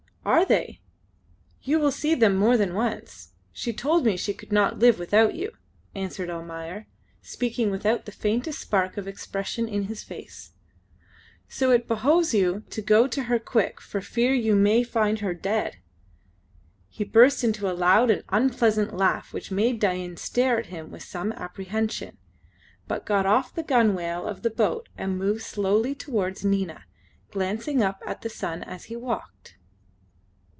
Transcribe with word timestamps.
"Are 0.23 0.45
they? 0.45 0.79
You 1.63 1.79
will 1.79 1.89
see 1.89 2.13
them 2.13 2.37
more 2.37 2.55
than 2.55 2.75
once. 2.75 3.33
She 3.51 3.73
told 3.73 4.05
me 4.05 4.15
she 4.15 4.35
could 4.35 4.51
not 4.51 4.77
live 4.77 4.99
without 4.99 5.33
you," 5.33 5.49
answered 5.95 6.29
Almayer, 6.29 6.85
speaking 7.23 7.71
without 7.71 8.05
the 8.05 8.11
faintest 8.11 8.59
spark 8.59 8.97
of 8.97 9.07
expression 9.07 9.67
in 9.67 9.85
his 9.85 10.03
face, 10.03 10.51
"so 11.49 11.71
it 11.71 11.87
behoves 11.87 12.35
you 12.35 12.63
to 12.69 12.83
go 12.83 13.07
to 13.07 13.23
her 13.23 13.39
quick, 13.39 13.81
for 13.81 13.99
fear 13.99 14.31
you 14.31 14.55
may 14.55 14.83
find 14.83 15.19
her 15.21 15.33
dead." 15.33 15.77
He 16.87 17.03
burst 17.03 17.43
into 17.43 17.67
a 17.67 17.73
loud 17.73 18.11
and 18.11 18.21
unpleasant 18.29 18.95
laugh 18.95 19.33
which 19.33 19.49
made 19.49 19.79
Dain 19.79 20.17
stare 20.17 20.59
at 20.59 20.67
him 20.67 20.91
with 20.91 21.01
some 21.01 21.31
apprehension, 21.31 22.19
but 22.87 23.07
got 23.07 23.25
off 23.25 23.55
the 23.55 23.63
gunwale 23.63 24.27
of 24.27 24.43
the 24.43 24.51
boat 24.51 24.87
and 24.95 25.17
moved 25.17 25.41
slowly 25.41 25.95
towards 25.95 26.45
Nina, 26.45 26.83
glancing 27.31 27.81
up 27.81 28.03
at 28.05 28.21
the 28.21 28.29
sun 28.29 28.61
as 28.61 28.83
he 28.83 28.95
walked. 28.95 29.55